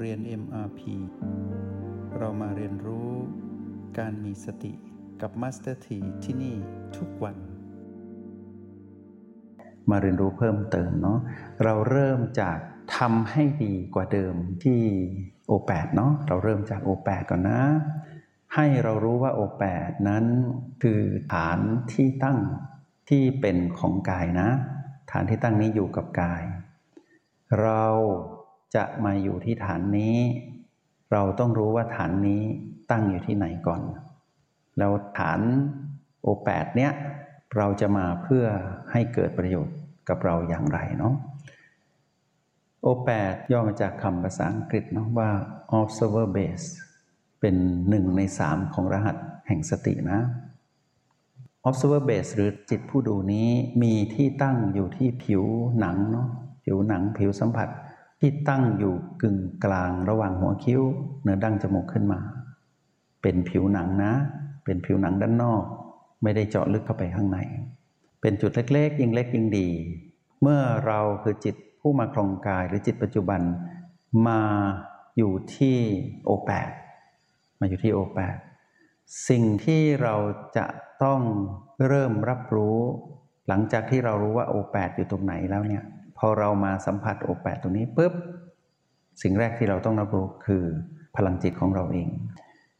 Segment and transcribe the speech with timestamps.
[0.00, 0.80] เรียน MRP
[2.18, 3.10] เรามาเรียนรู้
[3.98, 4.72] การมีสติ
[5.20, 6.56] กับ Master T ที่ที่นี่
[6.96, 7.36] ทุกวัน
[9.90, 11.18] มาเรียนรู้เพิ่มเติมเนาะ
[11.64, 12.58] เราเริ่มจาก
[12.96, 14.34] ทำให้ดีกว่าเดิม
[14.64, 14.82] ที่
[15.50, 17.60] O8 เนาะเราเริ่มจาก O8 ก่อนนะ
[18.54, 20.24] ให้เรารู้ว่า O8 นั้น
[20.82, 21.00] คือ
[21.32, 21.58] ฐาน
[21.92, 22.38] ที่ตั้ง
[23.08, 24.48] ที่เป็นของกายนะ
[25.12, 26.42] ฐานที่ตั้งนี้อยู่กับกาย
[27.60, 27.84] เรา
[28.74, 30.16] จะมาอยู่ที่ฐานนี้
[31.12, 32.42] เราต้องรู้ว่าฐานนี้
[32.90, 33.82] ตั้งอยู่ที่ไหนก่อน
[34.78, 35.40] แล้วฐาน
[36.22, 36.92] โอแปดเนี้ย
[37.56, 38.44] เราจะมาเพื่อ
[38.92, 39.76] ให้เกิดประโยชน์
[40.08, 41.14] กับเราอย่างไรเนาะ
[42.82, 45.30] โอแปดย่อมาจากคำภาษาอังกฤษเนาะว่า
[45.78, 46.66] observer base
[47.40, 47.56] เป็น
[47.88, 49.16] หนึ่งในสามของรหัส
[49.48, 50.20] แห่งสตินะ
[51.68, 53.48] observer base หรือจิตผู้ดูนี้
[53.82, 55.42] มีที่ตั้งอยู่ที่ผิว
[55.80, 56.28] หนังเนาะ
[56.64, 57.68] ผิวหนังผิวสัมผัส
[58.20, 60.82] ที่ตั้งอยู่กึ่งกลางระหว่างหัวคิ้ว
[61.22, 62.20] เนื้อดั้งจมูกขึ้นมา
[63.22, 64.12] เป็นผิวหนังนะ
[64.64, 65.64] เป็นผิวหนังด้านนอก
[66.22, 67.38] ไม่ได้เจาะลึกเข้าไปข้างใน
[68.20, 69.68] เป็นจุดเล็กๆ ยิ่งเล็กยิ่งดี
[70.42, 73.40] เมื่อเราคือจิตผู้มาครองกายหรือจิตปัจจุบัน
[74.28, 74.40] มา
[75.16, 75.78] อยู่ที่
[76.24, 76.70] โอแปด
[77.60, 78.36] มาอยู่ที่โอแปด
[79.28, 80.14] สิ่งที่เรา
[80.56, 80.66] จะ
[81.04, 81.20] ต้อง
[81.86, 82.78] เริ่มรับรู้
[83.48, 85.84] หลังจากที่เรารู้ว่าโอแปดอยู่ตรงไหนแล้วเนี่ย
[86.18, 88.12] พอเรามาสัมผัสโอแปดตรงนี้ปุ๊บ
[89.22, 90.64] สิ่งแรกที่เราต้องรับรู้คือ
[91.16, 92.08] พลังจิตของเราเอง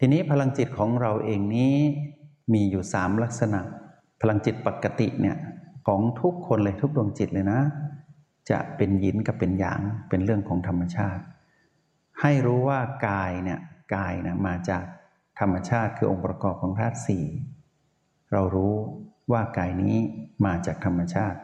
[0.00, 1.74] ทีนี้พลังจิตของเราเองนี้
[2.52, 3.60] มีอยู่สามลักษณะ
[4.20, 5.36] พลังจิตปกติเนี่ย
[5.86, 7.60] ของทุกคนเลยทุกดวงจิตเลยนะ
[8.50, 11.22] จะเป็นยินกับเป็นหยางเป็นเรื่องของธรรมชาติ
[12.20, 13.58] ให้รู้ว่ากายเนี่ย
[13.94, 14.84] กายนะมาจาก
[15.40, 17.24] ธรรมชาติคือองค์ประกอบของธาตุสี่
[18.32, 18.74] เรารู้
[19.32, 19.96] ว่ากายนี้
[20.46, 21.38] มาจากธรรมชาติ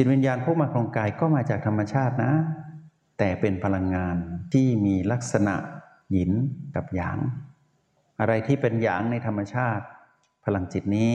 [0.00, 2.32] จิตวิญญาณผู้มาครองกายก็มาจากธรรมชาตินะ
[3.18, 4.16] แต่เป็นพลังงาน
[4.52, 5.54] ที่มีลักษณะ
[6.12, 6.32] หยิน
[6.74, 7.18] กับหยาง
[8.20, 9.84] อะไรที่เป็นหยางในธรรมชาติ
[10.44, 11.12] พลังจิตนี้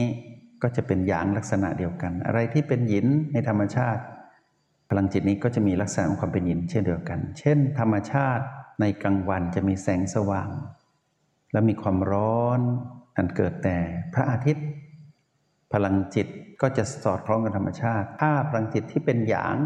[0.62, 4.02] ก็จะเป็นหยางลักษณะเดียวกัน อะไรที่เป็นหยินในธรรมชาติ
[4.90, 8.44] พลังจิตนี้ก็จะมีลักษณะของความเป็นหยินเช่นเดียวกัน เช่น ธรรมชาติ
[8.80, 10.50] ในกลางวันจะมีแสงสว่าง
[11.52, 12.60] และมีความร้อน
[13.16, 13.76] อันเกิดแต่
[14.14, 14.66] พระอาทิตย์
[15.74, 16.28] พลังจิต
[16.62, 19.56] ก็จะสอดคล้องกับธรรมชาติ ถ้าพลังจิตที่เป็นหยาง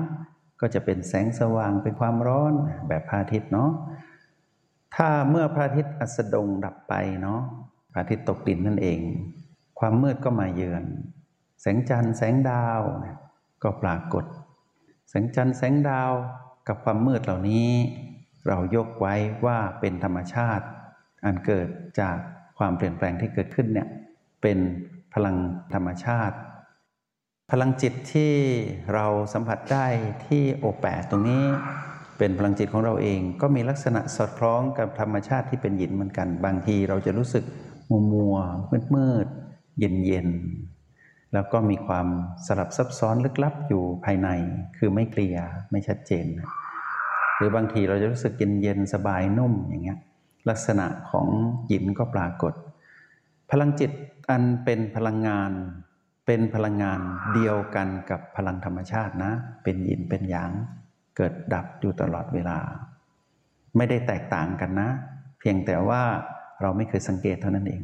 [0.61, 2.53] ก็จะเป็นแสงสว่างเป็นความร้อน
[2.89, 3.71] แบบพระอาทิตย์เนาะ
[4.97, 7.41] ถ้าเมื่อพระอาทิตย์อัสดงดับไปเนาะ
[7.93, 9.01] พระอาทิตย์ตกดินนั่นเอง
[9.79, 10.85] ความมืดก็มาเยือน
[11.61, 12.81] แสงจันทร์แสงดาว
[13.63, 14.25] ก็ปรากฏ
[15.09, 16.13] แสงจันทร์แสงดาว
[16.69, 17.69] กับความมืดเหล่านี้
[18.49, 19.15] เรายกไว้
[19.47, 20.67] ว่าเป็นธรรมชาติ
[21.25, 21.69] อันเกิด
[22.01, 22.17] จาก
[22.59, 23.89] ความเปลี่ยนแปลงที่เกิดขึ้นเนี่ย
[24.43, 24.59] เป็น
[25.27, 25.37] ลัง
[25.75, 26.37] ธรรมชาติ
[27.51, 28.33] พลังจิตที่
[28.95, 29.87] เราสัมผัสได้
[30.27, 31.45] ที่โอแปดตรงนี้
[32.19, 37.45] เป็นพลังจิตของเราเองก็มีลักษณะสอดคล้องกับธรรมชาติที่เป็นหยินเหมือนกัน บางทีเราจะรู้สึก
[37.91, 38.37] มัวมัว
[38.71, 39.27] มืดมืด
[39.79, 40.29] เย็นเย็น
[41.33, 42.07] แล้วก็มีความ
[42.47, 44.29] สลับซับซ้อนลึกลับอยู่ภายใน
[44.79, 46.27] คือไม่เคลียร์ไม่ชัดเจน
[47.37, 49.99] หรือบางทีเราจะรู้สึกเย็นเย็นสบายนุ่มอย่างเงี้ย
[50.49, 51.29] ลักษณะของ
[51.69, 52.53] หยินก็ปรากฏ
[53.51, 53.91] พลังจิต
[54.31, 55.53] อันเป็นพลังงาน
[56.27, 57.01] เป็นพลังงาน
[57.35, 59.33] เดียวกันกับพลังธรรมชาตินะ
[59.63, 60.51] เป็นยินเป็นหยาง
[61.17, 62.59] เกิดดับอยู่ตลอดเวลา
[63.77, 64.89] ไม่ได้แตกต่างกันนะ
[65.39, 66.03] เพียงแต่ว่า
[66.61, 67.83] เราไม่เคยสังเกตเท่านั้นเอง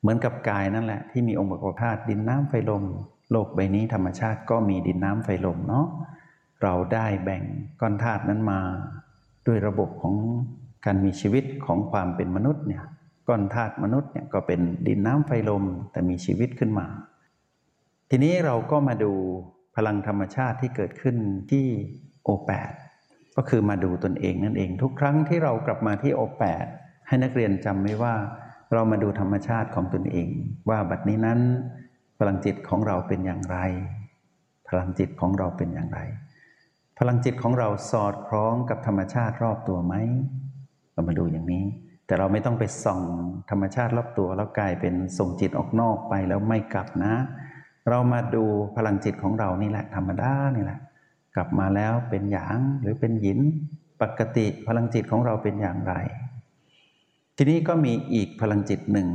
[0.00, 2.84] เหมือนกับกายนั่นแหละ ที่มีองค์ประกอบธาตุดินน้ำไฟลม
[3.30, 5.86] โลกใบนี้ธรรมชาติก็มีดินน้ำไฟลมเนาะ
[6.62, 7.42] เราได้แบ่ง
[7.80, 8.60] ก้อนธาตุนั้นมา
[9.46, 10.14] ด้วยระบบของ
[10.84, 12.84] การมีชีวิตของความเป็นมนุษย์เนี่ย
[13.28, 16.86] ก้อนธาตุมนุษย์เนี่ยก็เป็นดินน้ำไฟลมแต่มีชีวิตขึ้นมา
[18.10, 19.12] ทีนี้เราก็มาดู
[19.76, 21.16] พลังธรรมชาติที่เกิดขึ้น
[21.50, 21.66] ที่
[22.22, 22.72] โอแปด
[23.36, 26.66] ก็คือมาดูตนเองนั่นเอง ทุกครั้งที่เรากลับมาที่โอแปด
[27.06, 28.14] ให้นักเรียนจำไว้ว่า
[28.72, 30.28] เรามาดูธรรมชาติของตนเอง
[30.68, 31.40] ว่าบัดนี้นั้น
[32.18, 33.58] พลังจิตของเราเป็นอย่างไร
[34.68, 36.00] พลังจิตของเราเป็นอย่างไร
[36.98, 39.94] พลังจิตของเราสอดคล้องกับธรรมชาติรอบตัวไหม
[40.92, 41.64] เรามาดูอย่างนี้
[42.06, 43.02] แต่เราไม่ต้องไปส่อง
[43.50, 47.14] ธรรมชาติรอบตัวแล้วกลายเป็นส่งจิตออกนอกไปแล้วไม่กลับนะ
[47.88, 48.44] เรามาดู
[48.76, 50.78] พลังจิตของเรานี่แหละธรรมดานี่แหละ
[51.34, 53.40] กลับมาแล้วเป็นหยางหรือเป็นหยิน
[54.02, 55.94] ปกติพลังจิตของเราเป็นอย่างไร
[57.36, 59.08] ทีนี้ก็มีอีกพลังจิตหนึ่ง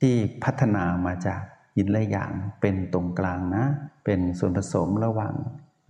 [0.00, 0.14] ที่
[0.44, 1.42] พัฒนามาจาก
[1.78, 3.64] ยินและหยางเป็นตรงกลางนะ
[4.04, 5.34] เป็นส่วนผสมระหว่าง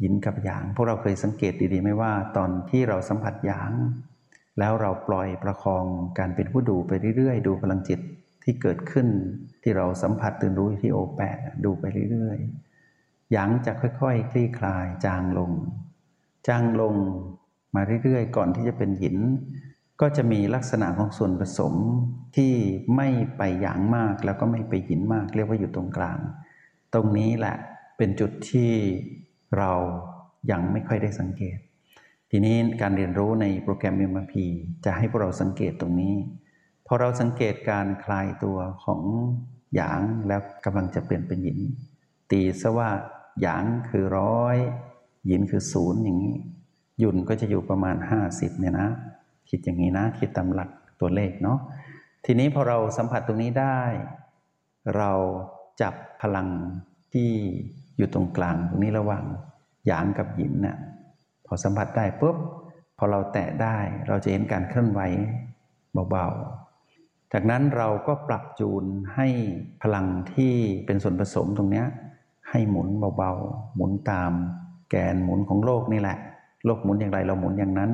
[0.03, 3.71] ยินกับหยาง พวกเราเคยสังเกตดีๆไหมว่า ตอนที่เราสัมผัสหยาง
[4.59, 5.85] แล้วเราปล่อยประคอง
[6.19, 8.01] การเป็นผู้ดูไปเรื่อยๆ ดูพลังจิต
[8.43, 9.09] ที่เกิดขึ้น
[9.63, 15.53] ที่เราสัมผัสตื่นรู้ที่โอแปดดูไปเรื่อยๆยังจะค่อยๆคลี่คลายจางลง
[16.49, 16.95] จางลง
[17.75, 19.17] มาเรื่อยๆ ก่อนที่จะเป็นหิน
[20.01, 21.75] ก็จะมีลักษณะของส่วนผสม
[22.37, 22.55] ที่
[22.97, 26.19] ไม่ไปหยางมากแล้วก็ไม่ไปหินมาก เรียกว่าอยู่ตรงกลาง
[26.95, 27.57] ตรงนี้แหละ
[27.97, 28.73] เป็นจุดที่
[29.59, 29.73] เรา
[30.51, 31.59] ยังไม่ค่อยได้สังเกต
[32.31, 34.35] ทีนี้การเรียนรู้ในโปรแกรม MRP
[34.85, 36.15] จะให้พวกเราสังเกตตรงนี้
[36.87, 39.03] พอเราสังเกตการคลายตัวของ
[39.75, 41.59] หยางแล้วกำลังจะเปลี่ยนเป็นหยิน
[42.31, 42.91] ตีซะว่า
[43.43, 44.57] หยางคือร้อย
[45.27, 46.37] หยินคือศูนย์อย่างนี้
[46.99, 47.97] หยุ่นก็จะอยู่ประมาณ
[48.29, 48.89] 50เนี่ยนะ
[49.49, 50.71] คิดอย่างนี้นะคิดตามหลัก
[51.01, 51.59] ตัวเลขเนาะ
[52.25, 53.81] ทีนี้พอเราสัมผัสตรงนี้ได้
[54.97, 55.11] เรา
[55.81, 56.49] จับพลัง
[57.13, 57.31] ที่
[57.97, 59.25] อยู่ตรงกลางตรงนี้ระหว่าง
[59.87, 60.77] หยางกับหยินเนะ่ย
[61.49, 62.37] พอสัมผัสได้ปุ๊บ
[62.99, 63.79] พอเราแตะได้
[64.09, 65.01] เราจะเห็นการเคลื่อนไหว
[66.11, 68.85] เบาๆ จากนั้นเราก็ปรับจูน
[69.17, 69.29] ให้
[69.83, 70.55] พลังที่
[70.87, 71.85] เป็นส่วนผสมตรงนี้
[72.51, 74.33] ให้หมุนเบาๆ หมุนตาม
[74.91, 76.19] แกนหมุนของโลกนี่แหละ
[76.65, 77.93] โลกหมุนอย่างไรเราหมุนอย่างนั้น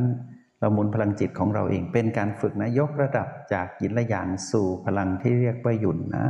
[0.60, 6.26] เราหมุนพลังจิตของเราเอง เป็นการฝึกนะยกระดับจากยินละอย่างสู่พลังที่เรียกว่าหยุ่นนะ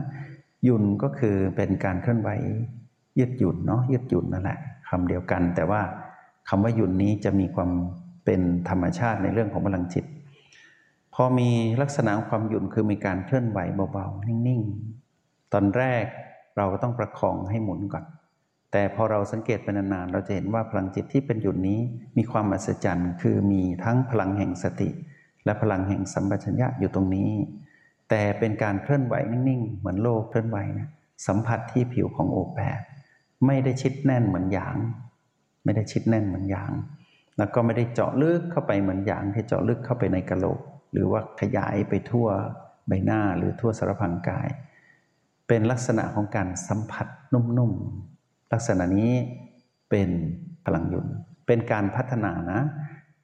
[0.65, 2.31] หยุ่นก็คือเป็นการเคลื่อนไหว
[3.19, 5.81] ยืดหยุ่นเนาะยืดหยุ่นนั่นแหละคำเดียวกันแต่ว่า
[6.49, 7.70] คำว่าหยุ่นนี้จะมีความ
[8.25, 10.05] เป็นธรรมชาติในเรื่องของพลังจิต
[11.14, 11.50] พอมี
[11.81, 13.58] ลักษณะความหยุ่นคือมีการเคลื่อนไหว
[13.93, 16.05] เบาๆ นิ่งๆ ตอนแรก
[16.56, 18.05] เราก็ต้องประคองให้หมุนก่อน
[18.73, 21.81] แต่พอเราสังเกตไปนานๆ เราจะเห็นว่าพลังจิตที่เป็นหยุ่นนี้
[22.17, 24.91] มีความอัศจรรย์ คือมีทั้งพลังแห่งสติ
[25.44, 27.31] และพลังแห่งสัมปชัญญะอยู่ตรงนี้
[28.11, 30.88] แต่เป็นการเคลื่อนไหวนิ่งๆ เหมือนโลกเคลื่อนไหวนะ
[31.26, 32.81] สัมผัสที่ผิวของโอแปด
[33.46, 34.76] ไม่ได้ชิดแน่นเหมือนหยาง
[35.64, 36.72] ไม่ได้ชิดแน่นเหมือนหยาง
[37.38, 40.61] แล้วก็ไม่ได้เจาะลึกเข้าไปเหมือนหยางที่เจาะลึกเข้าไปในกะโหลก
[40.93, 42.26] หรือว่าขยายไปทั่ว
[42.88, 44.49] ใบหน้าหรือทั่วสารพังกาย
[45.49, 49.12] เป็นลักษณะของการสัมผัสนุ่มๆ ลักษณะนี้
[49.90, 50.11] เป็น
[50.64, 51.06] พลังหยุน
[51.46, 52.60] เป็นการพัฒนานะ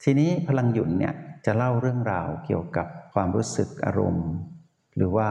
[0.03, 1.15] ทีนี้พลังหยุนเนี่ย
[1.47, 4.29] จะเล่าเรื่องราวเกี่ยวกับความรู้สึกอารมณ์
[4.97, 5.29] หรือว่า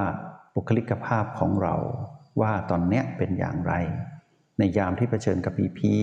[0.55, 1.75] บุคลิกภาพของเรา
[2.41, 3.73] ว่าตอนเนี้ยเป็นอย่างไร
[4.57, 5.95] ในยามที่เผชิญกับพีพี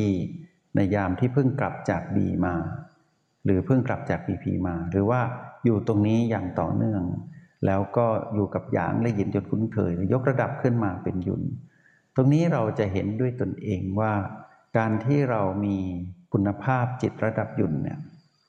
[0.76, 2.54] ในยามที่เพิ่งกลับจากบีมา
[3.44, 5.20] หรือเพิ่งกลับจากพีพีมา หรือว่า
[5.64, 7.02] อยู่ตรงนี้อย่างต่อเนื่อง
[7.66, 11.42] แล้วก็อยู่กับหยางและยินจนคุ้นเคยยกระดับขึ้นมาเป็นยุน
[12.16, 14.12] ตรงนี้เราจะเห็นด้วยตนเองว่า
[14.78, 15.76] การที่เรามี
[16.32, 17.98] คุณภาพจิตระดับยุนเนี่ย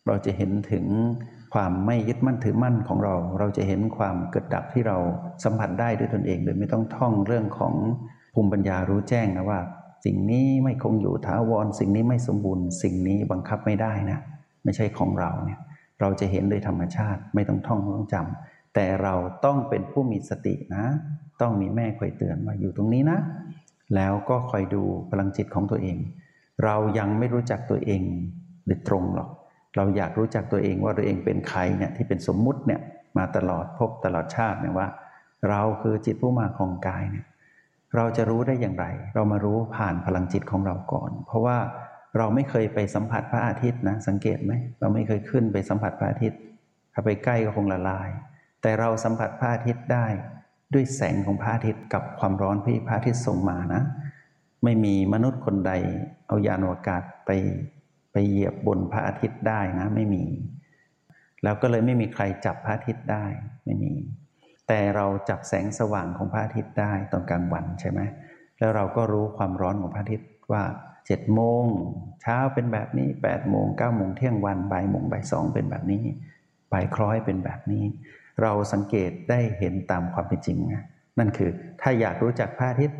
[0.07, 0.85] เราจะเห็นถึง
[1.53, 4.97] ความไม่ยึดมั่นถือมั่นของเรา เราจะเห็นความเกิดดับที่เรา
[5.43, 7.73] สัมผัสได้ด้วยตนเอง โดยไม่ต้องท่องเรื่องของ
[8.33, 9.59] ภูมิปัญญารู้แจ้งนะว่า
[10.05, 14.19] สิ่งนี้ไม่คงอยู่ถาวร สิ่งนี้ไม่สมบูรณ์ สิ่งนี้บังคับไม่ได้นะ
[14.63, 15.59] ไม่ใช่ของเราเนี่ย
[15.99, 19.15] เราจะเห็นโดยธรรมชาติไม่ต้องท่องต้องจำแต่เรา
[19.45, 20.85] ต้องเป็นผู้มีสตินะ
[21.41, 23.19] ต้องมีแม่คอยเตือนว่าอยู่ตรงนี้นะ
[23.95, 25.97] แล้วก็คอยดูพลังจิตของตัวเอง
[26.63, 28.01] เรายังไม่รู้จักตัวเอง
[28.65, 29.29] โดยตรงหรอก
[29.75, 32.81] เราอยากรู้จักตัวเองว่าตัวเองเป็นใครเนี่ยที่เป็นสมมุติเนี่ย
[33.17, 34.87] มาตลอดพบตลอดชาติเนี่ยว่า
[35.49, 37.25] เราคือจิตผู้มาครองกายเนี่ย
[37.97, 38.85] เราจะรู้ได้อย่างไร
[39.15, 41.57] เรามารู้ผ่านพลังจิตของเราก่อน เพราะว่า
[42.17, 46.39] เราไม่เคยไปสัมผัสพระอาทิตย์นะ สังเกตไหมเราไม่เคยขึ้นไปสัมผัสพระอาทิตย์
[46.93, 48.09] ถ้าไปใกล้ก็คงละลาย
[48.61, 50.07] แต่เราสัมผัสพระอาทิตย์ได้
[50.73, 53.81] ด้วยแสงของพระอาทิตย์กับความร้อนที่พระอาทิตย์ส่งมานะ
[54.63, 55.71] ไม่มีมนุษย์คนใด
[56.27, 57.31] เอายานอวกาศไป
[58.11, 60.23] ไปเหยียบบนพระอาทิตย์ได้นะ ไม่มี
[61.43, 63.25] แล้วก็เลยไม่มีใครจับพระอาทิตย์ได้
[63.65, 63.93] ไม่มี
[64.67, 67.99] แต่เราจับแสงสว่างของพระอาทิตย์ได้ตอนกลางวันใช่ไหม
[68.57, 70.63] แล้วเราก็รู้ความร้อนของพระอาทิตย์ว่า
[71.05, 71.65] เจ็ดโมง
[72.21, 76.03] เช้าเป็นแบบนี้แปดโมงเก้าโมงเที่ยงวันบ่ายโมงบ่ายสองเป็นแบบนี้
[76.71, 77.83] บ่ายคล้อยเป็นแบบนี้
[78.41, 80.83] เราสังเกตได้เห็นตามความเป็นจริงนะ
[81.19, 81.49] นั่นคือ
[81.81, 82.99] ถ้าอยากรู้จักพระอาทิตย์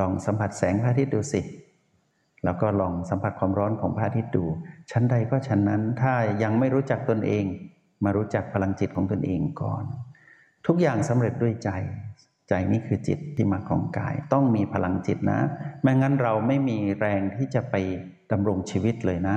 [0.00, 1.40] ลองสัมผัสแสงพระอาทิตย์ดูสิ
[2.44, 4.44] แล้วก็ลองสัมผัสความร้อนของพระอาทิตย์ดู
[4.90, 7.44] ชั้นใดก็ชั้นนั้นถ้ายังไม่รู้จักตนเอง
[8.04, 9.84] มารู้จักพลังจิตของตนเองก่อน
[10.66, 11.70] ทุกอย่างสำเร็จด้วยใจ
[12.48, 15.40] ใจนี้คือจิตที่มาของกาย ต้องมีพลังจิตนะ
[15.82, 17.74] ไม่งั้นเราไม่มีแรงที่จะไป
[18.32, 19.36] ดำรงชีวิตเลยนะ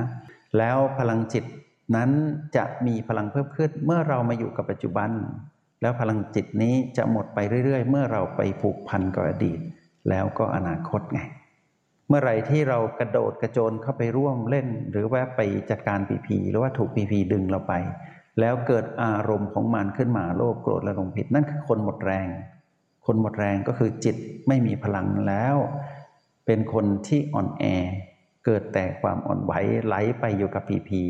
[0.57, 1.45] แล้วพลังจิต
[1.95, 2.09] นั้น
[2.55, 5.09] จะมีพลังเพิ่มขึ้นเมื่อเรามาอยู่กับปัจจุบัน
[5.81, 9.59] แล้วพลังจิตนี้จะหมดไปเรื่อย ๆ เมื่อเราไปผูกพันกับอดีต
[10.09, 11.19] แล้วก็อนาคตไง
[12.07, 17.73] เมื่อไหร่ที่เรากระโดดกระโจนเข้าไปร่วมเล่น หรือว่าไปจัดการปีพีหรือว่าถูกปีพีดึงเราไป
[18.39, 22.27] แล้วเกิดอารมณ์ของมันขึ้นมาโลภโกรธและหลงผิด นั่นคือคนหมดแรง
[23.05, 24.15] คนหมดแรงก็คือจิต
[24.47, 25.55] ไม่มีพลังแล้ว
[26.45, 27.63] เป็นคนที่อ่อนแอ
[28.45, 29.53] เกิดแต่ความอ่อนไหว
[29.85, 31.01] ไหลไปอยู่กับพีพี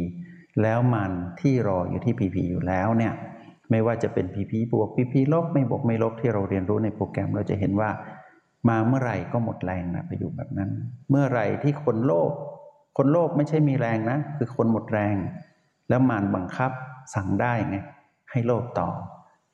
[0.62, 3.14] แล้วมันที่รออยู่ที่พีพีอยู่แล้วเนี่ย
[3.72, 7.90] ไม่ว่าจะเป็นพีพีบวกพีพีลบไม่บวกไม่ลบที่เราเรียนรู้ในโปรแกรมเราจะเห็นว่า
[8.70, 10.70] มาเมื่อไหร่ก็หมดแรงนะไปอยู่แบบนั้น
[11.10, 12.32] เมื่อไหร่ที่คนโลภ
[12.98, 15.16] คนโลภไม่ใช่มีแรงนะ คือคนหมดแรง
[15.90, 16.72] แล้วมารบังคับ
[17.16, 17.78] สั่งได้ไง
[18.32, 18.90] ให้โลภต่อ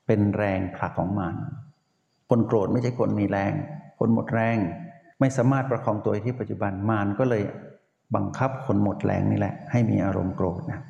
[0.07, 1.35] เป็นแรงผลักของมาร
[2.29, 3.53] คนโกรธไม่ใช่คนมีแรง
[3.99, 4.57] คนหมดแรง
[5.19, 7.43] ไม่สามารถประคองตัวที่ปัจจุบันมารก็เลย
[8.15, 10.81] บังคับคนหมดแรงนี่แหละ ให้มีอารมณ์โกรธนะ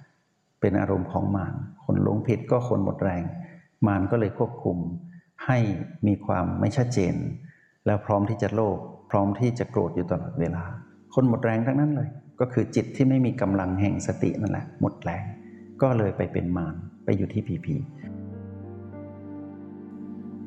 [0.62, 1.54] เป็นอารมณ์ของมาร
[1.86, 3.24] คนหลงผิดก็คนหมดแรง
[3.88, 4.78] มารก็เลยควบคุม
[5.46, 5.58] ให้
[6.08, 7.14] มีความไม่ชัดเจน
[7.86, 8.78] แล้วพร้อมที่จะโลภ
[9.10, 10.64] พร้อมที่จะโกรธอยู่ตลอดเวลา
[11.14, 12.10] คนหมดแรงทั้งนั้นเลย
[12.42, 15.26] ก็คือจิตที่ไม่มีกำลังแห่งสตินั่นแหละหมดแรง
[15.82, 17.76] ก็เลยไปเป็นมารไปอยู่ที่ผีผี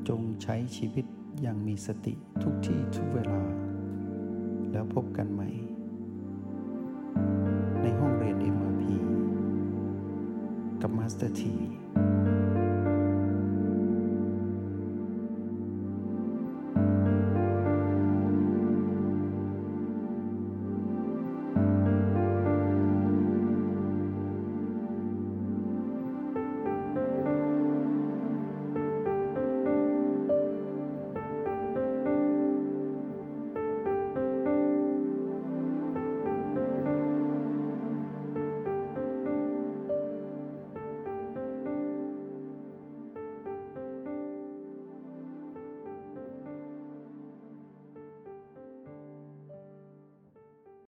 [0.08, 1.06] จงใช้ชีวิต
[1.42, 3.40] อย่างมีสติทุกที่ทุกเวลา
[4.72, 5.48] แล้วพบกันใหม่
[7.82, 8.82] ในห้องเรียน MRP
[10.80, 11.54] กับ Master T